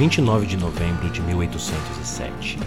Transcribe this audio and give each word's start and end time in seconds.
dia 0.00 0.08
29 0.08 0.46
de 0.46 0.56
novembro 0.56 1.10
de 1.10 1.20
1807. 1.20 2.58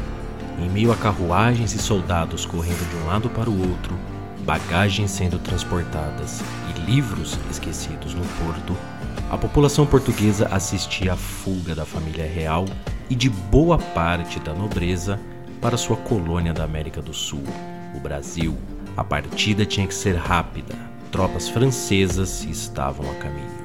Em 0.60 0.70
meio 0.70 0.92
a 0.92 0.96
carruagens 0.96 1.74
e 1.74 1.80
soldados 1.80 2.46
correndo 2.46 2.88
de 2.88 2.96
um 2.98 3.08
lado 3.08 3.28
para 3.28 3.50
o 3.50 3.70
outro, 3.72 3.98
bagagens 4.46 5.10
sendo 5.10 5.40
transportadas 5.40 6.42
e 6.70 6.80
livros 6.82 7.40
esquecidos 7.50 8.14
no 8.14 8.24
porto, 8.24 8.78
a 9.32 9.38
população 9.38 9.84
portuguesa 9.84 10.48
assistia 10.52 11.14
à 11.14 11.16
fuga 11.18 11.74
da 11.74 11.86
família 11.88 12.28
real 12.28 12.66
e 13.10 13.16
de 13.16 13.32
boa 13.32 13.80
parte 13.80 14.40
da 14.40 14.54
nobreza 14.54 15.20
para 15.60 15.76
sua 15.76 15.98
colônia 15.98 16.54
da 16.54 16.64
América 16.64 17.02
do 17.02 17.16
Sul, 17.16 17.44
o 17.96 18.00
Brasil. 18.00 18.56
A 18.96 19.04
partida 19.04 19.66
tinha 19.66 19.88
que 19.88 19.96
ser 19.96 20.16
rápida. 20.16 20.76
Tropas 21.12 21.50
francesas 21.50 22.44
estavam 22.44 23.10
a 23.10 23.16
caminho. 23.16 23.63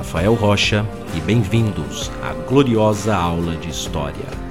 Rafael 0.00 0.32
Rocha 0.32 0.86
e 1.14 1.20
bem-vindos 1.20 2.10
à 2.22 2.32
gloriosa 2.48 3.14
aula 3.14 3.54
de 3.56 3.68
História. 3.68 4.49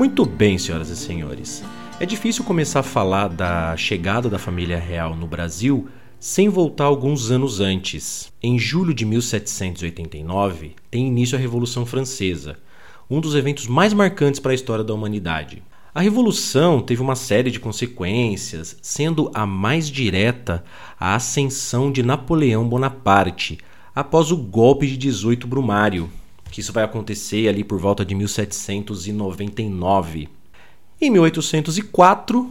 Muito 0.00 0.24
bem, 0.24 0.56
senhoras 0.56 0.88
e 0.88 0.96
senhores. 0.96 1.62
É 2.00 2.06
difícil 2.06 2.42
começar 2.42 2.80
a 2.80 2.82
falar 2.82 3.28
da 3.28 3.76
chegada 3.76 4.30
da 4.30 4.38
família 4.38 4.78
real 4.78 5.14
no 5.14 5.26
Brasil 5.26 5.88
sem 6.18 6.48
voltar 6.48 6.84
alguns 6.84 7.30
anos 7.30 7.60
antes. 7.60 8.32
Em 8.42 8.58
julho 8.58 8.94
de 8.94 9.04
1789, 9.04 10.74
tem 10.90 11.06
início 11.06 11.36
a 11.36 11.38
Revolução 11.38 11.84
Francesa, 11.84 12.56
um 13.10 13.20
dos 13.20 13.34
eventos 13.34 13.66
mais 13.66 13.92
marcantes 13.92 14.40
para 14.40 14.52
a 14.52 14.54
história 14.54 14.82
da 14.82 14.94
humanidade. 14.94 15.62
A 15.94 16.00
Revolução 16.00 16.80
teve 16.80 17.02
uma 17.02 17.14
série 17.14 17.50
de 17.50 17.60
consequências, 17.60 18.78
sendo 18.80 19.30
a 19.34 19.44
mais 19.44 19.90
direta 19.90 20.64
a 20.98 21.14
ascensão 21.14 21.92
de 21.92 22.02
Napoleão 22.02 22.66
Bonaparte 22.66 23.58
após 23.94 24.32
o 24.32 24.36
golpe 24.38 24.86
de 24.86 24.96
18 24.96 25.46
Brumário, 25.46 26.08
que 26.50 26.60
isso 26.60 26.72
vai 26.72 26.84
acontecer 26.84 27.48
ali 27.48 27.64
por 27.64 27.78
volta 27.78 28.04
de 28.04 28.14
1799. 28.14 30.28
Em 31.00 31.10
1804, 31.10 32.50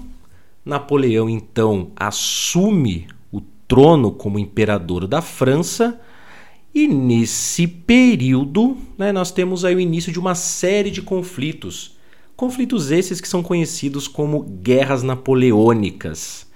Napoleão 0.66 1.30
então 1.30 1.92
assume 1.95 3.08
o 3.31 3.42
trono 3.67 4.11
como 4.11 4.39
imperador 4.39 5.08
da 5.08 5.22
França. 5.22 5.99
E 6.73 6.88
nesse 6.88 7.67
período, 7.67 8.77
né, 8.98 9.11
nós 9.11 9.32
temos 9.32 9.65
aí 9.65 9.76
o 9.76 9.80
início 9.80 10.11
de 10.11 10.20
uma 10.20 10.36
série 10.36 10.92
de 10.92 11.02
conflitos. 11.02 11.98
Conflitos 12.36 12.92
esses 12.92 13.20
que 13.20 13.27
são 13.27 13.43
conhecidos 13.43 14.08
como 14.08 14.43
guerras 14.43 15.04
napoleônicas. 15.04 16.48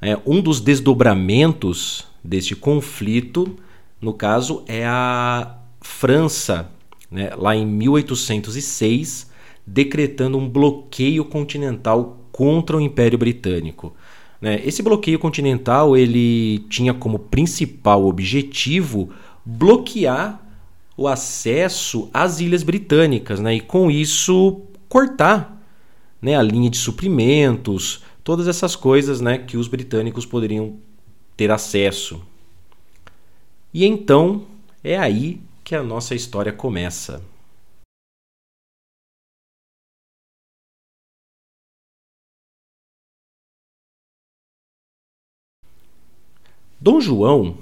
É, 0.00 0.18
um 0.26 0.40
dos 0.40 0.60
desdobramentos 0.60 2.06
deste 2.22 2.56
conflito, 2.56 3.56
no 4.00 4.12
caso, 4.12 4.64
é 4.66 4.84
a 4.86 5.56
França, 5.84 6.70
né, 7.10 7.30
lá 7.36 7.54
em 7.54 7.66
1806, 7.66 9.30
decretando 9.66 10.38
um 10.38 10.48
bloqueio 10.48 11.24
continental 11.26 12.18
contra 12.32 12.76
o 12.76 12.80
Império 12.80 13.18
Britânico. 13.18 13.94
Né? 14.40 14.60
Esse 14.64 14.82
bloqueio 14.82 15.18
continental 15.18 15.94
ele 15.94 16.60
tinha 16.70 16.94
como 16.94 17.18
principal 17.18 18.06
objetivo 18.06 19.10
bloquear 19.44 20.40
o 20.96 21.06
acesso 21.06 22.08
às 22.14 22.40
ilhas 22.40 22.62
britânicas 22.62 23.38
né? 23.38 23.56
e, 23.56 23.60
com 23.60 23.90
isso, 23.90 24.62
cortar 24.88 25.62
né, 26.20 26.34
a 26.34 26.42
linha 26.42 26.70
de 26.70 26.78
suprimentos, 26.78 28.02
todas 28.24 28.48
essas 28.48 28.74
coisas 28.74 29.20
né, 29.20 29.36
que 29.36 29.58
os 29.58 29.68
britânicos 29.68 30.24
poderiam 30.24 30.76
ter 31.36 31.50
acesso. 31.50 32.22
E 33.72 33.84
então 33.84 34.44
é 34.82 34.98
aí 34.98 35.40
que 35.64 35.74
a 35.74 35.82
nossa 35.82 36.14
história 36.14 36.52
começa. 36.52 37.22
Dom 46.78 47.00
João, 47.00 47.56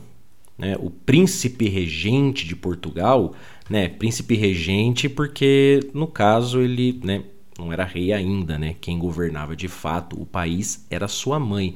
né, 0.58 0.76
o 0.80 0.90
príncipe 0.90 1.68
regente 1.68 2.44
de 2.44 2.56
Portugal, 2.56 3.36
né, 3.70 3.88
príncipe 3.88 4.34
regente 4.34 5.08
porque 5.08 5.78
no 5.94 6.08
caso 6.08 6.60
ele, 6.60 7.00
né, 7.04 7.22
não 7.56 7.72
era 7.72 7.84
rei 7.84 8.12
ainda, 8.12 8.58
né, 8.58 8.74
quem 8.80 8.98
governava 8.98 9.54
de 9.54 9.69
fato 9.69 10.20
o 10.20 10.26
país 10.26 10.84
era 10.90 11.06
sua 11.06 11.38
mãe, 11.38 11.74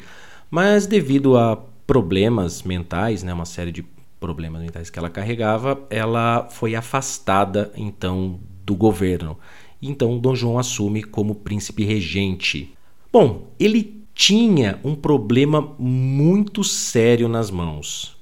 mas 0.50 0.88
devido 0.88 1.36
a 1.38 1.56
problemas 1.86 2.64
mentais, 2.64 3.22
né, 3.22 3.32
uma 3.32 3.44
série 3.44 3.70
de 3.70 3.86
problemas 4.26 4.60
mentais 4.60 4.90
que 4.90 4.98
ela 4.98 5.08
carregava, 5.08 5.80
ela 5.88 6.48
foi 6.50 6.74
afastada 6.74 7.70
então 7.76 8.40
do 8.64 8.74
governo. 8.74 9.38
Então 9.80 10.18
Dom 10.18 10.34
João 10.34 10.58
assume 10.58 11.04
como 11.04 11.36
príncipe 11.36 11.84
regente. 11.84 12.74
Bom, 13.12 13.52
ele 13.56 14.04
tinha 14.12 14.80
um 14.82 14.96
problema 14.96 15.76
muito 15.78 16.64
sério 16.64 17.28
nas 17.28 17.52
mãos. 17.52 18.16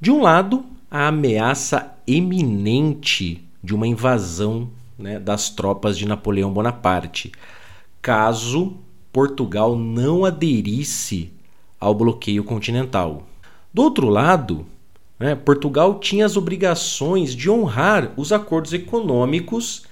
De 0.00 0.08
um 0.08 0.22
lado, 0.22 0.64
a 0.88 1.08
ameaça 1.08 1.96
eminente 2.06 3.44
de 3.60 3.74
uma 3.74 3.88
invasão 3.88 4.70
né, 4.96 5.18
das 5.18 5.50
tropas 5.50 5.98
de 5.98 6.06
Napoleão 6.06 6.52
Bonaparte, 6.52 7.32
caso 8.00 8.76
Portugal 9.12 9.74
não 9.74 10.24
aderisse 10.24 11.32
ao 11.80 11.92
bloqueio 11.92 12.44
continental. 12.44 13.26
Do 13.72 13.82
outro 13.82 14.08
lado, 14.08 14.64
né, 15.18 15.34
Portugal 15.34 16.00
tinha 16.00 16.26
as 16.26 16.36
obrigações 16.36 17.34
de 17.34 17.48
honrar 17.48 18.12
os 18.16 18.32
acordos 18.32 18.72
econômicos 18.72 19.84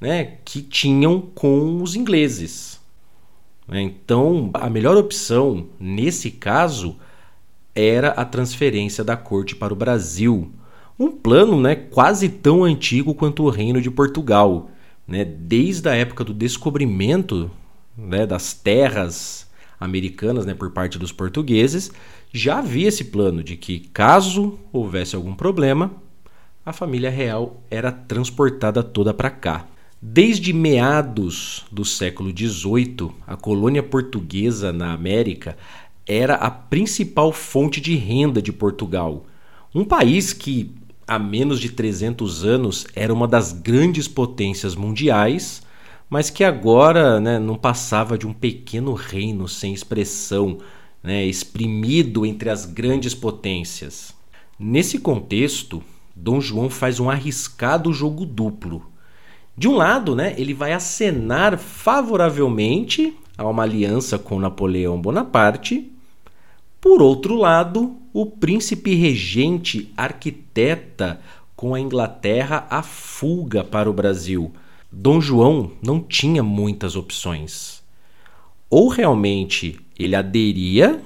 né, 0.00 0.38
que 0.44 0.62
tinham 0.62 1.20
com 1.20 1.82
os 1.82 1.94
ingleses. 1.94 2.80
Né? 3.68 3.82
Então, 3.82 4.50
a 4.54 4.68
melhor 4.68 4.96
opção 4.96 5.66
nesse 5.78 6.30
caso 6.30 6.96
era 7.74 8.10
a 8.10 8.24
transferência 8.24 9.02
da 9.02 9.16
corte 9.16 9.56
para 9.56 9.72
o 9.72 9.76
Brasil. 9.76 10.50
Um 10.98 11.10
plano 11.10 11.60
né, 11.60 11.74
quase 11.74 12.28
tão 12.28 12.64
antigo 12.64 13.14
quanto 13.14 13.44
o 13.44 13.50
Reino 13.50 13.80
de 13.80 13.90
Portugal. 13.90 14.70
Né? 15.06 15.24
Desde 15.24 15.88
a 15.88 15.94
época 15.94 16.24
do 16.24 16.32
descobrimento 16.32 17.50
né, 17.96 18.26
das 18.26 18.52
terras 18.52 19.43
americanas 19.84 20.46
né, 20.46 20.54
por 20.54 20.70
parte 20.70 20.98
dos 20.98 21.12
portugueses, 21.12 21.90
já 22.32 22.58
havia 22.58 22.88
esse 22.88 23.04
plano 23.04 23.42
de 23.42 23.56
que, 23.56 23.80
caso 23.92 24.58
houvesse 24.72 25.14
algum 25.14 25.34
problema, 25.34 25.90
a 26.64 26.72
família 26.72 27.10
real 27.10 27.62
era 27.70 27.92
transportada 27.92 28.82
toda 28.82 29.12
para 29.12 29.30
cá. 29.30 29.66
Desde 30.00 30.52
meados 30.52 31.64
do 31.70 31.84
século 31.84 32.30
XVIII, 32.30 33.10
a 33.26 33.36
colônia 33.36 33.82
portuguesa 33.82 34.72
na 34.72 34.92
América 34.92 35.56
era 36.06 36.34
a 36.34 36.50
principal 36.50 37.32
fonte 37.32 37.80
de 37.80 37.94
renda 37.94 38.42
de 38.42 38.52
Portugal. 38.52 39.24
Um 39.74 39.84
país 39.84 40.32
que, 40.32 40.70
há 41.06 41.18
menos 41.18 41.58
de 41.58 41.70
300 41.70 42.44
anos, 42.44 42.86
era 42.94 43.12
uma 43.12 43.26
das 43.26 43.52
grandes 43.52 44.06
potências 44.06 44.74
mundiais, 44.74 45.62
mas 46.08 46.30
que 46.30 46.44
agora 46.44 47.20
né, 47.20 47.38
não 47.38 47.56
passava 47.56 48.16
de 48.16 48.26
um 48.26 48.32
pequeno 48.32 48.94
reino 48.94 49.48
sem 49.48 49.72
expressão, 49.72 50.58
né, 51.02 51.24
exprimido 51.24 52.24
entre 52.24 52.50
as 52.50 52.64
grandes 52.66 53.14
potências. 53.14 54.14
Nesse 54.58 54.98
contexto, 54.98 55.82
Dom 56.14 56.40
João 56.40 56.70
faz 56.70 57.00
um 57.00 57.10
arriscado 57.10 57.92
jogo 57.92 58.24
duplo 58.24 58.94
de 59.56 59.68
um 59.68 59.76
lado, 59.76 60.16
né, 60.16 60.34
ele 60.36 60.52
vai 60.52 60.72
acenar 60.72 61.56
favoravelmente 61.56 63.16
a 63.38 63.46
uma 63.46 63.62
aliança 63.62 64.18
com 64.18 64.40
Napoleão 64.40 65.00
Bonaparte. 65.00 65.92
Por 66.80 67.00
outro 67.00 67.36
lado, 67.36 67.96
o 68.12 68.26
príncipe 68.26 68.94
regente 68.94 69.92
arquiteta 69.96 71.20
com 71.54 71.72
a 71.72 71.78
Inglaterra 71.78 72.66
a 72.68 72.82
fuga 72.82 73.62
para 73.62 73.88
o 73.88 73.92
Brasil. 73.92 74.52
Dom 74.96 75.20
João 75.20 75.72
não 75.82 76.00
tinha 76.00 76.40
muitas 76.40 76.94
opções. 76.94 77.82
Ou 78.70 78.88
realmente 78.88 79.80
ele 79.98 80.14
aderia 80.14 81.02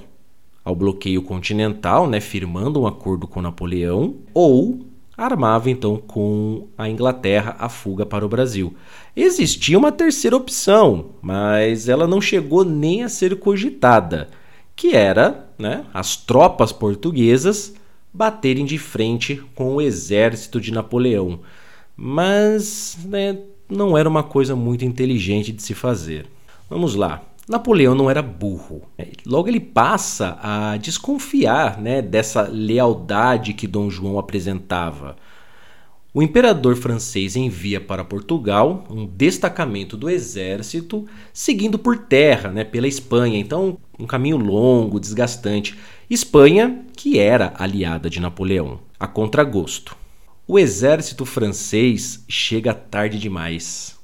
ao 0.62 0.76
bloqueio 0.76 1.23
continental, 1.23 2.06
né, 2.06 2.20
firmando 2.20 2.82
um 2.82 2.87
acordo 2.87 3.26
com 3.26 3.40
Napoleão, 3.40 4.17
ou 4.35 4.81
armava 5.17 5.70
então 5.70 5.96
com 5.96 6.69
a 6.76 6.87
Inglaterra 6.87 7.56
a 7.58 7.70
fuga 7.70 8.05
para 8.05 8.26
o 8.26 8.29
Brasil. 8.29 8.76
Existia 9.17 9.79
uma 9.79 9.90
terceira 9.90 10.37
opção, 10.37 11.12
mas 11.23 11.88
ela 11.88 12.06
não 12.06 12.20
chegou 12.20 12.67
nem 12.67 13.02
a 13.02 13.08
ser 13.08 13.37
cogitada, 13.37 14.29
que 14.76 14.94
era 14.94 15.49
né, 15.58 15.87
as 15.94 16.14
tropas 16.14 16.73
portuguesas 16.73 17.75
baterem 18.12 18.67
de 18.67 18.76
frente 18.76 19.43
com 19.55 19.76
o 19.76 19.81
exército 19.81 20.61
de 20.61 20.73
Napoleão. 20.73 21.40
Mas 21.96 22.99
né, 23.06 23.38
não 23.68 23.96
era 23.96 24.08
uma 24.08 24.22
coisa 24.22 24.56
muito 24.56 24.84
inteligente 24.84 25.52
de 25.52 25.62
se 25.62 25.74
fazer. 25.74 26.26
Vamos 26.68 26.94
lá. 26.94 27.22
Napoleão 27.48 27.94
não 27.94 28.10
era 28.10 28.20
burro. 28.20 28.82
Logo 29.24 29.48
ele 29.48 29.60
passa 29.60 30.38
a 30.42 30.76
desconfiar 30.76 31.80
né, 31.80 32.02
dessa 32.02 32.42
lealdade 32.42 33.54
que 33.54 33.66
Dom 33.66 33.88
João 33.88 34.18
apresentava. 34.18 35.16
O 36.12 36.22
imperador 36.22 36.76
francês 36.76 37.36
envia 37.36 37.80
para 37.80 38.04
Portugal 38.04 38.84
um 38.90 39.06
destacamento 39.06 39.96
do 39.96 40.10
exército 40.10 41.06
seguindo 41.32 41.78
por 41.78 41.96
terra, 41.98 42.50
né, 42.50 42.64
pela 42.64 42.88
Espanha. 42.88 43.38
Então, 43.38 43.78
um 43.98 44.06
caminho 44.06 44.36
longo, 44.36 45.00
desgastante. 45.00 45.78
Espanha, 46.10 46.84
que 46.96 47.18
era 47.18 47.54
aliada 47.56 48.10
de 48.10 48.20
Napoleão, 48.20 48.80
a 48.98 49.06
contragosto. 49.06 49.96
O 50.50 50.58
exército 50.58 51.26
francês 51.26 52.24
chega 52.26 52.72
tarde 52.72 53.18
demais 53.18 53.98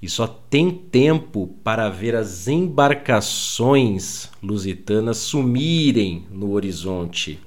e 0.00 0.08
só 0.08 0.24
tem 0.24 0.70
tempo 0.70 1.48
para 1.64 1.90
ver 1.90 2.14
as 2.14 2.46
embarcações 2.46 4.30
lusitanas 4.40 5.16
sumirem 5.16 6.28
no 6.30 6.52
horizonte. 6.52 7.40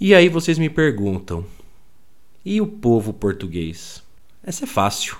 E 0.00 0.14
aí 0.14 0.28
vocês 0.28 0.56
me 0.56 0.70
perguntam: 0.70 1.44
e 2.44 2.60
o 2.60 2.66
povo 2.68 3.12
português? 3.12 4.04
Essa 4.40 4.66
é 4.66 4.68
fácil. 4.68 5.16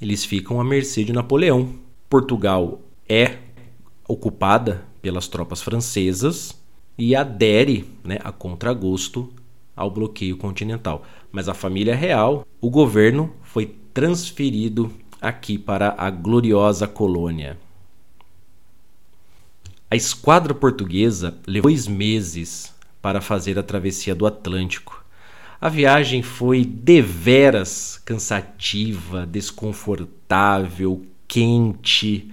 Eles 0.00 0.24
ficam 0.24 0.60
à 0.60 0.64
mercê 0.64 1.02
de 1.02 1.12
Napoleão. 1.12 1.74
Portugal 2.08 2.80
é 3.08 3.38
ocupada 4.06 4.84
pelas 5.02 5.26
tropas 5.26 5.62
francesas 5.62 6.56
e 6.96 7.16
adere 7.16 7.90
né, 8.04 8.18
a 8.22 8.30
contragosto 8.30 9.34
ao 9.76 9.90
bloqueio 9.90 10.36
continental. 10.36 11.04
Mas 11.30 11.48
a 11.48 11.54
família 11.54 11.94
real, 11.94 12.46
o 12.60 12.70
governo 12.70 13.32
foi 13.42 13.76
transferido 13.92 14.90
aqui 15.20 15.58
para 15.58 15.94
a 15.98 16.10
gloriosa 16.10 16.88
colônia. 16.88 17.58
A 19.90 19.94
esquadra 19.94 20.54
portuguesa 20.54 21.38
levou 21.46 21.70
dois 21.70 21.86
meses 21.86 22.74
para 23.00 23.20
fazer 23.20 23.58
a 23.58 23.62
travessia 23.62 24.14
do 24.14 24.26
Atlântico. 24.26 25.04
A 25.60 25.68
viagem 25.68 26.22
foi 26.22 26.64
deveras 26.64 28.00
cansativa, 28.04 29.24
desconfortável, 29.24 31.06
quente, 31.28 32.30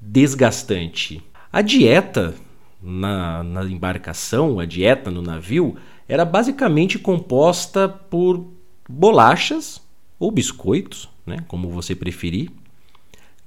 desgastante. 0.00 1.22
A 1.50 1.62
dieta 1.62 2.34
na, 2.82 3.42
na 3.42 3.64
embarcação, 3.64 4.60
a 4.60 4.66
dieta 4.66 5.10
no 5.10 5.22
navio, 5.22 5.76
era 6.08 6.24
basicamente 6.24 6.98
composta 6.98 7.88
por 7.88 8.44
bolachas 8.88 9.80
ou 10.18 10.30
biscoitos, 10.30 11.08
né, 11.26 11.44
como 11.46 11.68
você 11.68 11.94
preferir, 11.94 12.50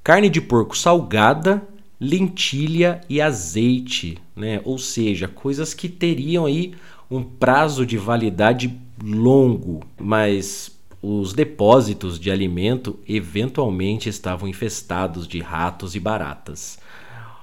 carne 0.04 0.30
de 0.30 0.40
porco 0.40 0.78
salgada, 0.78 1.68
lentilha 2.00 3.02
e 3.10 3.22
azeite, 3.22 4.18
né? 4.36 4.60
Ou 4.64 4.80
seja, 4.80 5.28
coisas 5.28 5.74
que 5.74 5.88
teriam 5.88 6.46
aí 6.46 6.74
um 7.10 7.22
prazo 7.22 7.86
de 7.86 7.98
validade 7.98 8.76
longo, 9.04 9.82
mas 10.00 10.80
os 11.02 11.34
depósitos 11.34 12.20
de 12.20 12.32
alimento 12.32 13.00
eventualmente 13.08 14.08
estavam 14.08 14.48
infestados 14.48 15.28
de 15.28 15.40
ratos 15.40 15.96
e 15.96 16.00
baratas, 16.00 16.80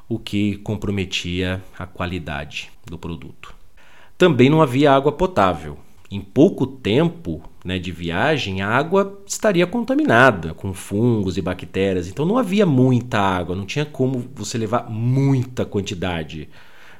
o 0.08 0.18
que 0.18 0.56
comprometia 0.58 1.62
a 1.78 1.86
qualidade 1.86 2.70
do 2.86 2.98
produto. 2.98 3.57
Também 4.18 4.50
não 4.50 4.60
havia 4.60 4.92
água 4.92 5.12
potável. 5.12 5.78
Em 6.10 6.20
pouco 6.20 6.66
tempo, 6.66 7.40
né, 7.64 7.78
de 7.78 7.92
viagem, 7.92 8.60
a 8.60 8.68
água 8.68 9.22
estaria 9.24 9.66
contaminada 9.66 10.54
com 10.54 10.74
fungos 10.74 11.36
e 11.36 11.42
bactérias. 11.42 12.08
Então 12.08 12.26
não 12.26 12.36
havia 12.36 12.66
muita 12.66 13.20
água, 13.20 13.54
não 13.54 13.64
tinha 13.64 13.84
como 13.84 14.24
você 14.34 14.58
levar 14.58 14.90
muita 14.90 15.64
quantidade. 15.64 16.48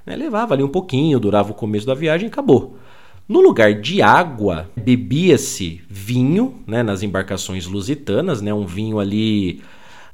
Né? 0.07 0.15
Levava 0.15 0.55
ali 0.55 0.63
um 0.63 0.69
pouquinho, 0.69 1.19
durava 1.19 1.51
o 1.51 1.55
começo 1.55 1.87
da 1.87 1.95
viagem 1.95 2.29
e 2.29 2.31
acabou. 2.31 2.79
No 3.29 3.41
lugar 3.41 3.75
de 3.75 4.01
água, 4.01 4.71
bebia-se 4.77 5.83
vinho 5.89 6.63
né, 6.67 6.83
nas 6.83 7.03
embarcações 7.03 7.67
lusitanas, 7.67 8.41
né, 8.41 8.55
um 8.55 8.65
vinho 8.65 8.99
ali, 8.99 9.61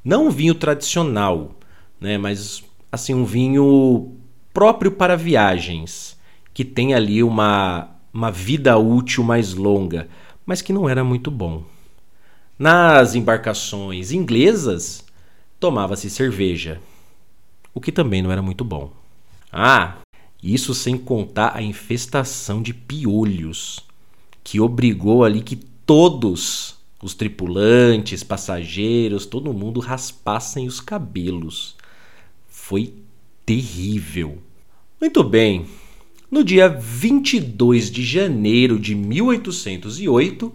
não 0.05 0.27
um 0.27 0.31
vinho 0.31 0.55
tradicional, 0.55 1.55
né, 2.01 2.19
mas 2.19 2.65
assim 2.91 3.15
um 3.15 3.25
vinho 3.25 4.17
próprio 4.53 4.91
para 4.91 5.17
viagens, 5.17 6.14
que 6.55 6.65
tem 6.65 6.95
ali 6.95 7.23
uma, 7.23 7.91
uma 8.13 8.31
vida 8.31 8.79
útil 8.79 9.23
mais 9.23 9.53
longa 9.53 10.09
mas 10.47 10.61
que 10.61 10.73
não 10.73 10.89
era 10.89 11.03
muito 11.03 11.31
bom. 11.31 11.65
Nas 12.59 13.15
embarcações 13.15 14.13
inglesas, 14.13 15.05
tomava-se 15.59 16.09
cerveja, 16.11 16.81
o 17.73 17.81
que 17.81 17.91
também 17.91 18.23
não 18.23 18.31
era 18.31 18.43
muito 18.43 18.65
bom. 18.65 18.93
Ah, 19.51 19.97
isso 20.43 20.75
sem 20.75 20.97
contar 20.97 21.57
a 21.57 21.63
infestação 21.63 22.63
de 22.63 22.75
piolhos, 22.75 23.81
que 24.43 24.61
obrigou 24.61 25.25
ali 25.25 25.41
que 25.41 25.57
todos 25.57 26.77
os 27.03 27.15
tripulantes, 27.15 28.23
passageiros, 28.23 29.27
todo 29.27 29.53
mundo 29.53 29.81
raspassem 29.81 30.67
os 30.67 30.81
cabelos. 30.81 31.77
Foi 32.49 32.95
terrível. 33.45 34.39
Muito 35.01 35.23
bem, 35.23 35.67
no 36.35 36.43
dia 36.43 36.69
22 36.69 37.93
de 37.93 38.03
janeiro 38.03 38.77
de 38.77 38.93
1808, 38.93 40.53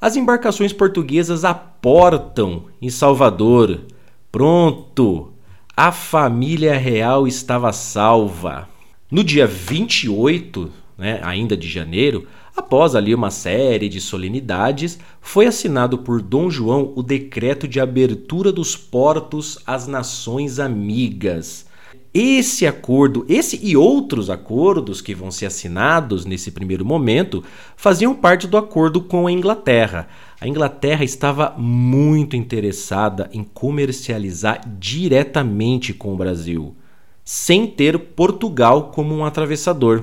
as 0.00 0.16
embarcações 0.16 0.72
portuguesas 0.72 1.44
aportam 1.44 2.64
em 2.82 2.90
Salvador. 2.90 3.82
Pronto! 4.32 5.32
A 5.76 5.92
família 5.92 6.76
real 6.76 7.28
estava 7.28 7.72
salva. 7.72 8.68
No 9.08 9.22
dia 9.22 9.46
28, 9.46 10.68
né, 10.98 11.20
ainda 11.22 11.56
de 11.56 11.68
janeiro, 11.68 12.26
após 12.56 12.96
ali 12.96 13.14
uma 13.14 13.30
série 13.30 13.88
de 13.88 14.00
solenidades, 14.00 14.98
foi 15.20 15.46
assinado 15.46 15.98
por 15.98 16.20
Dom 16.20 16.50
João 16.50 16.92
o 16.96 17.04
decreto 17.04 17.68
de 17.68 17.78
abertura 17.78 18.50
dos 18.50 18.74
portos 18.74 19.60
às 19.64 19.86
nações 19.86 20.58
amigas 20.58 21.69
esse 22.12 22.66
acordo, 22.66 23.24
esse 23.28 23.60
e 23.62 23.76
outros 23.76 24.30
acordos 24.30 25.00
que 25.00 25.14
vão 25.14 25.30
ser 25.30 25.46
assinados 25.46 26.24
nesse 26.24 26.50
primeiro 26.50 26.84
momento, 26.84 27.44
faziam 27.76 28.14
parte 28.14 28.48
do 28.48 28.56
acordo 28.56 29.00
com 29.00 29.28
a 29.28 29.32
Inglaterra. 29.32 30.08
A 30.40 30.48
Inglaterra 30.48 31.04
estava 31.04 31.54
muito 31.56 32.34
interessada 32.34 33.30
em 33.32 33.44
comercializar 33.44 34.60
diretamente 34.78 35.94
com 35.94 36.12
o 36.12 36.16
Brasil, 36.16 36.74
sem 37.24 37.64
ter 37.64 37.96
Portugal 37.96 38.90
como 38.90 39.14
um 39.14 39.24
atravessador. 39.24 40.02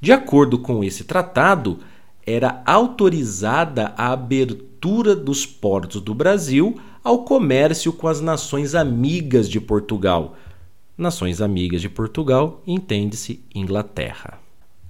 De 0.00 0.12
acordo 0.12 0.58
com 0.58 0.82
esse 0.82 1.04
tratado, 1.04 1.80
era 2.24 2.62
autorizada 2.64 3.92
a 3.98 4.12
abertura 4.12 5.14
dos 5.14 5.44
portos 5.44 6.00
do 6.00 6.14
Brasil 6.14 6.78
ao 7.04 7.24
comércio 7.24 7.92
com 7.92 8.08
as 8.08 8.20
nações 8.20 8.74
amigas 8.74 9.48
de 9.48 9.60
Portugal 9.60 10.36
nações 10.98 11.40
amigas 11.40 11.80
de 11.80 11.88
Portugal, 11.88 12.60
entende-se 12.66 13.44
Inglaterra. 13.54 14.40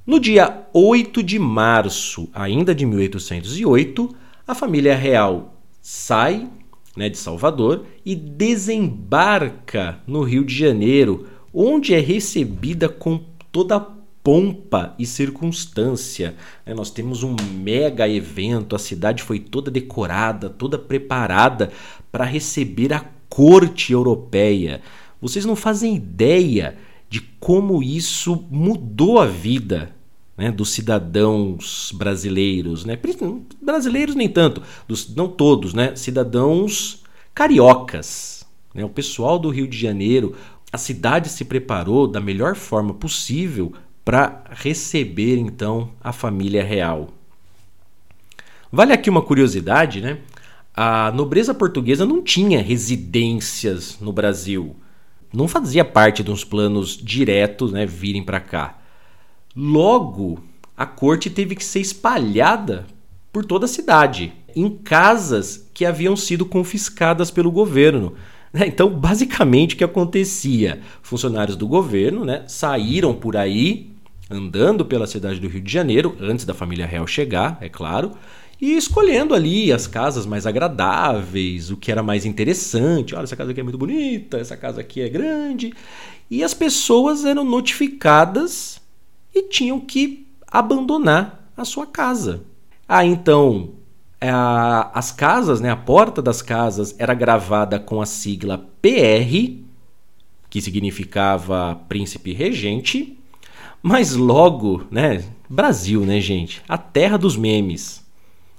No 0.06 0.18
dia 0.18 0.66
8 0.72 1.22
de 1.22 1.38
março, 1.38 2.30
ainda 2.32 2.74
de 2.74 2.86
1808, 2.86 4.16
a 4.46 4.54
família 4.54 4.96
real 4.96 5.54
sai 5.82 6.48
né, 6.96 7.10
de 7.10 7.18
Salvador 7.18 7.84
e 8.04 8.16
desembarca 8.16 10.00
no 10.06 10.22
Rio 10.22 10.44
de 10.44 10.56
Janeiro, 10.56 11.28
onde 11.52 11.94
é 11.94 12.00
recebida 12.00 12.88
com 12.88 13.20
toda 13.52 13.78
pompa 14.24 14.94
e 14.98 15.06
circunstância. 15.06 16.34
É, 16.66 16.74
nós 16.74 16.90
temos 16.90 17.22
um 17.22 17.36
mega 17.54 18.08
evento, 18.08 18.74
a 18.74 18.78
cidade 18.78 19.22
foi 19.22 19.38
toda 19.38 19.70
decorada, 19.70 20.50
toda 20.50 20.78
preparada 20.78 21.70
para 22.10 22.24
receber 22.24 22.92
a 22.92 23.04
corte 23.28 23.92
europeia. 23.92 24.80
Vocês 25.20 25.44
não 25.44 25.56
fazem 25.56 25.96
ideia 25.96 26.76
de 27.08 27.20
como 27.20 27.82
isso 27.82 28.44
mudou 28.50 29.20
a 29.20 29.26
vida 29.26 29.94
né, 30.36 30.52
dos 30.52 30.70
cidadãos 30.70 31.92
brasileiros, 31.94 32.84
né, 32.84 32.96
brasileiros 33.60 34.14
nem 34.14 34.28
tanto, 34.28 34.62
dos, 34.86 35.12
não 35.14 35.26
todos, 35.26 35.74
né, 35.74 35.96
cidadãos 35.96 37.02
cariocas. 37.34 38.46
Né, 38.72 38.84
o 38.84 38.88
pessoal 38.88 39.38
do 39.38 39.50
Rio 39.50 39.66
de 39.66 39.76
Janeiro, 39.76 40.36
a 40.72 40.78
cidade 40.78 41.28
se 41.28 41.44
preparou 41.44 42.06
da 42.06 42.20
melhor 42.20 42.54
forma 42.54 42.94
possível 42.94 43.72
para 44.04 44.44
receber 44.50 45.36
então 45.38 45.90
a 46.00 46.12
família 46.12 46.64
real. 46.64 47.08
Vale 48.70 48.92
aqui 48.92 49.10
uma 49.10 49.22
curiosidade, 49.22 50.00
né? 50.00 50.18
A 50.74 51.10
nobreza 51.10 51.52
portuguesa 51.52 52.06
não 52.06 52.22
tinha 52.22 52.62
residências 52.62 53.98
no 54.00 54.12
Brasil. 54.12 54.76
Não 55.32 55.46
fazia 55.46 55.84
parte 55.84 56.22
dos 56.22 56.44
planos 56.44 56.96
diretos, 56.96 57.72
né, 57.72 57.84
virem 57.84 58.22
para 58.22 58.40
cá. 58.40 58.78
Logo, 59.54 60.42
a 60.76 60.86
corte 60.86 61.28
teve 61.28 61.54
que 61.54 61.64
ser 61.64 61.80
espalhada 61.80 62.86
por 63.32 63.44
toda 63.44 63.66
a 63.66 63.68
cidade, 63.68 64.32
em 64.56 64.70
casas 64.70 65.68
que 65.74 65.84
haviam 65.84 66.16
sido 66.16 66.46
confiscadas 66.46 67.30
pelo 67.30 67.50
governo. 67.50 68.14
Né? 68.52 68.66
Então, 68.66 68.88
basicamente, 68.88 69.74
o 69.74 69.78
que 69.78 69.84
acontecia? 69.84 70.80
Funcionários 71.02 71.56
do 71.56 71.68
governo 71.68 72.24
né, 72.24 72.44
saíram 72.46 73.14
por 73.14 73.36
aí, 73.36 73.90
andando 74.30 74.84
pela 74.84 75.06
cidade 75.06 75.40
do 75.40 75.48
Rio 75.48 75.60
de 75.60 75.72
Janeiro, 75.72 76.16
antes 76.20 76.44
da 76.44 76.54
família 76.54 76.86
real 76.86 77.06
chegar, 77.06 77.58
é 77.60 77.68
claro, 77.68 78.12
e 78.60 78.76
escolhendo 78.76 79.34
ali 79.34 79.72
as 79.72 79.86
casas 79.86 80.26
mais 80.26 80.46
agradáveis, 80.46 81.70
o 81.70 81.76
que 81.76 81.92
era 81.92 82.02
mais 82.02 82.24
interessante. 82.24 83.14
Olha, 83.14 83.24
essa 83.24 83.36
casa 83.36 83.52
aqui 83.52 83.60
é 83.60 83.62
muito 83.62 83.78
bonita, 83.78 84.38
essa 84.38 84.56
casa 84.56 84.80
aqui 84.80 85.00
é 85.00 85.08
grande. 85.08 85.72
E 86.30 86.42
as 86.42 86.54
pessoas 86.54 87.24
eram 87.24 87.44
notificadas 87.44 88.80
e 89.34 89.42
tinham 89.44 89.78
que 89.78 90.26
abandonar 90.46 91.52
a 91.56 91.64
sua 91.64 91.86
casa. 91.86 92.42
Ah, 92.88 93.04
então 93.04 93.70
a, 94.20 94.90
as 94.98 95.12
casas, 95.12 95.60
né, 95.60 95.70
a 95.70 95.76
porta 95.76 96.20
das 96.20 96.42
casas 96.42 96.94
era 96.98 97.14
gravada 97.14 97.78
com 97.78 98.00
a 98.00 98.06
sigla 98.06 98.58
PR, 98.82 99.56
que 100.50 100.60
significava 100.60 101.80
príncipe 101.88 102.32
regente, 102.32 103.18
mas 103.82 104.14
logo, 104.14 104.84
né, 104.90 105.24
Brasil, 105.48 106.04
né, 106.04 106.20
gente, 106.20 106.62
a 106.68 106.76
terra 106.76 107.16
dos 107.16 107.36
memes. 107.36 108.07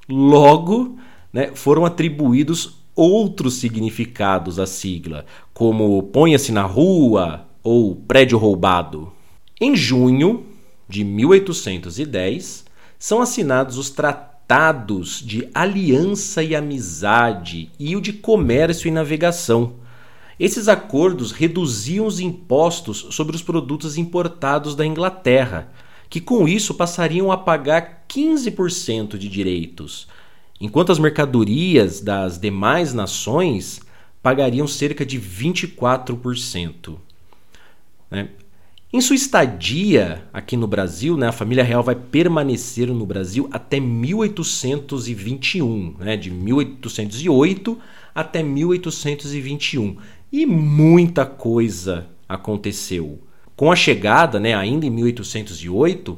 Logo, 0.10 0.98
né, 1.32 1.52
foram 1.54 1.86
atribuídos 1.86 2.80
outros 2.96 3.56
significados 3.56 4.60
à 4.60 4.66
sigla, 4.66 5.26
como 5.54 6.04
ponha-se 6.04 6.52
na 6.52 6.64
rua 6.64 7.46
ou 7.64 7.96
prédio 7.96 8.38
roubado. 8.38 9.12
Em 9.62 9.76
junho 9.76 10.46
de 10.88 11.04
1810, 11.04 12.66
são 12.98 13.22
assinados 13.22 13.78
os 13.78 13.90
tratados 13.90 15.22
de 15.26 15.48
aliança 15.54 16.44
e 16.44 16.56
amizade 16.56 17.70
e 17.80 17.96
o 17.96 18.02
de 18.02 18.12
comércio 18.12 18.88
e 18.88 18.92
navegação. 18.92 19.74
Esses 20.40 20.68
acordos 20.68 21.32
reduziam 21.32 22.06
os 22.06 22.20
impostos 22.20 23.08
sobre 23.12 23.36
os 23.36 23.42
produtos 23.42 23.98
importados 23.98 24.76
da 24.76 24.86
Inglaterra, 24.86 25.70
que 26.10 26.20
com 26.20 26.48
isso 26.48 26.74
passariam 26.74 27.32
a 27.32 27.38
pagar 27.38 28.06
15% 28.10 29.18
de 29.18 29.30
direitos, 29.30 30.08
enquanto 30.60 30.92
as 30.92 31.00
mercadorias 31.00 32.02
das 32.02 32.40
demais 32.40 32.94
nações 32.94 33.80
pagariam 34.22 34.68
cerca 34.68 35.06
de 35.06 35.18
24%. 35.20 36.98
Né? 38.10 38.30
Em 38.92 39.00
sua 39.02 39.16
estadia 39.16 40.24
aqui 40.34 40.58
no 40.58 40.66
Brasil, 40.66 41.16
né, 41.16 41.28
a 41.28 41.32
família 41.32 41.64
real 41.64 41.84
vai 41.84 41.94
permanecer 41.94 42.88
no 42.88 43.06
Brasil 43.06 43.48
até 43.52 43.80
1821, 43.80 45.94
né, 46.00 46.18
de 46.18 46.32
1808 46.32 47.78
até 48.16 48.42
1821. 48.42 49.96
E 50.32 50.44
muita 50.44 51.24
coisa 51.24 52.08
aconteceu. 52.28 53.20
Com 53.60 53.74
a 53.74 53.76
chegada, 53.76 54.40
né, 54.40 54.56
ainda 54.56 54.86
em 54.86 54.90
1808, 54.90 56.18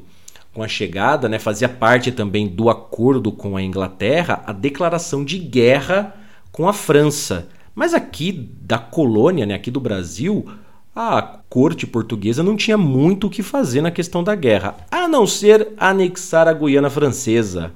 com 0.53 0.61
a 0.61 0.67
chegada, 0.67 1.27
né, 1.27 1.39
fazia 1.39 1.67
parte 1.67 2.11
também 2.11 2.47
do 2.47 2.69
acordo 2.69 3.31
com 3.31 3.57
a 3.57 3.63
Inglaterra 3.63 4.43
a 4.45 4.53
declaração 4.53 5.25
de 5.25 5.39
guerra 5.39 6.15
com 6.51 6.69
a 6.69 6.71
França. 6.71 7.47
Mas 7.73 7.95
aqui 7.95 8.31
da 8.61 8.77
colônia, 8.77 9.43
né, 9.43 9.55
aqui 9.55 9.71
do 9.71 9.79
Brasil, 9.79 10.51
a 10.95 11.39
corte 11.49 11.87
portuguesa 11.87 12.43
não 12.43 12.55
tinha 12.55 12.77
muito 12.77 13.25
o 13.25 13.29
que 13.31 13.41
fazer 13.41 13.81
na 13.81 13.89
questão 13.89 14.23
da 14.23 14.35
guerra, 14.35 14.75
a 14.91 15.07
não 15.07 15.25
ser 15.25 15.69
anexar 15.77 16.47
a 16.47 16.53
Guiana 16.53 16.91
Francesa. 16.91 17.71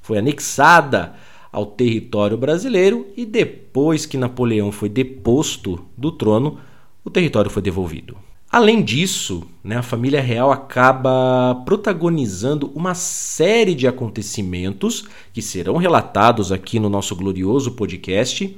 Foi 0.00 0.16
anexada 0.16 1.12
ao 1.52 1.66
território 1.66 2.38
brasileiro 2.38 3.06
e 3.14 3.26
depois 3.26 4.06
que 4.06 4.16
Napoleão 4.16 4.72
foi 4.72 4.88
deposto 4.88 5.84
do 5.94 6.10
trono, 6.10 6.58
o 7.04 7.10
território 7.10 7.50
foi 7.50 7.60
devolvido. 7.60 8.16
Além 8.52 8.82
disso, 8.82 9.44
né, 9.62 9.76
a 9.76 9.82
família 9.82 10.20
real 10.20 10.50
acaba 10.50 11.62
protagonizando 11.64 12.72
uma 12.74 12.94
série 12.94 13.76
de 13.76 13.86
acontecimentos 13.86 15.04
que 15.32 15.40
serão 15.40 15.76
relatados 15.76 16.50
aqui 16.50 16.80
no 16.80 16.88
nosso 16.88 17.14
glorioso 17.14 17.70
podcast 17.72 18.56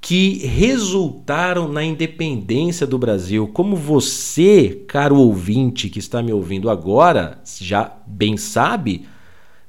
que 0.00 0.38
resultaram 0.46 1.68
na 1.68 1.84
independência 1.84 2.86
do 2.86 2.98
Brasil. 2.98 3.48
Como 3.48 3.76
você, 3.76 4.82
caro 4.88 5.16
ouvinte 5.16 5.88
que 5.88 5.98
está 6.00 6.20
me 6.20 6.32
ouvindo 6.32 6.68
agora, 6.68 7.40
já 7.60 7.92
bem 8.06 8.36
sabe, 8.36 9.06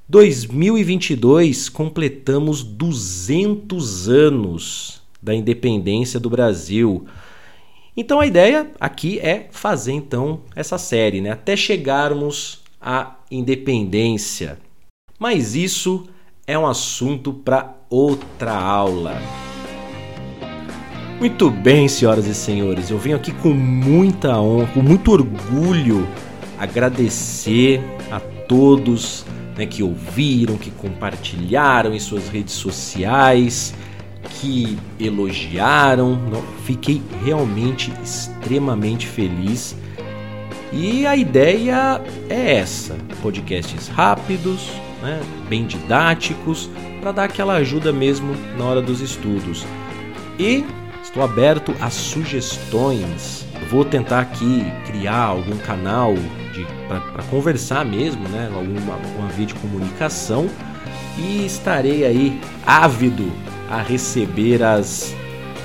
2022 0.08 1.70
completamos 1.70 2.64
200 2.64 4.10
anos 4.10 5.02
da 5.22 5.36
independência 5.36 6.20
do 6.20 6.30
Brasil. 6.30 7.06
Então 8.02 8.22
a 8.22 8.26
ideia 8.26 8.72
aqui 8.80 9.20
é 9.20 9.50
fazer 9.52 9.92
então 9.92 10.40
essa 10.56 10.78
série, 10.78 11.20
né, 11.20 11.32
até 11.32 11.54
chegarmos 11.54 12.62
à 12.80 13.18
independência. 13.30 14.58
Mas 15.20 15.54
isso 15.54 16.08
é 16.48 16.58
um 16.58 16.66
assunto 16.66 17.34
para 17.34 17.76
outra 17.90 18.54
aula. 18.54 19.22
Muito 21.20 21.52
bem, 21.52 21.90
senhoras 21.90 22.26
e 22.26 22.34
senhores, 22.34 22.90
eu 22.90 22.98
venho 22.98 23.18
aqui 23.18 23.34
com 23.34 23.50
muita 23.50 24.40
honra, 24.40 24.68
com 24.68 24.82
muito 24.82 25.12
orgulho, 25.12 26.08
agradecer 26.58 27.82
a 28.10 28.22
todos 28.22 29.26
né, 29.58 29.66
que 29.66 29.84
ouviram, 29.84 30.58
que 30.58 30.72
compartilharam 30.72 31.94
em 31.94 32.00
suas 32.00 32.30
redes 32.30 32.54
sociais, 32.54 33.74
que 34.24 34.78
elogiaram. 35.00 36.20
Fiquei 36.66 37.02
realmente 37.24 37.92
extremamente 38.04 39.08
feliz. 39.08 39.76
E 40.72 41.06
a 41.06 41.16
ideia 41.16 42.02
é 42.30 42.56
essa: 42.58 42.96
podcasts 43.22 43.88
rápidos, 43.88 44.70
né, 45.02 45.20
bem 45.48 45.66
didáticos, 45.66 46.70
para 47.02 47.12
dar 47.12 47.24
aquela 47.26 47.56
ajuda 47.56 47.92
mesmo 47.92 48.36
na 48.58 48.66
hora 48.66 48.82
dos 48.82 49.02
estudos. 49.02 49.66
E 50.38 50.64
Estou 51.10 51.24
aberto 51.24 51.74
a 51.82 51.90
sugestões. 51.90 53.44
Vou 53.72 53.84
tentar 53.84 54.20
aqui 54.20 54.64
criar 54.86 55.24
algum 55.24 55.58
canal 55.58 56.14
para 56.88 57.24
conversar 57.32 57.84
mesmo, 57.84 58.30
né? 58.30 58.48
Alguma, 58.54 58.94
alguma 58.94 59.28
videocomunicação 59.30 60.48
e 61.18 61.48
estarei 61.48 62.06
aí 62.06 62.40
ávido 62.64 63.32
a 63.70 63.82
receber 63.82 64.64
as 64.64 65.16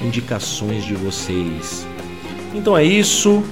indicações 0.02 0.84
de 0.84 0.94
vocês. 0.94 1.86
Então 2.54 2.76
é 2.76 2.84
isso. 2.84 3.42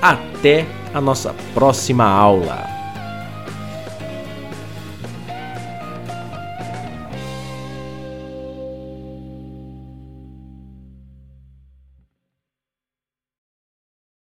Até 0.00 0.66
a 0.94 1.00
nossa 1.00 1.34
próxima 1.52 2.04
aula. 2.04 2.75